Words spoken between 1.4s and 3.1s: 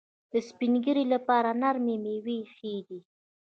نرمې میوې ښې دي.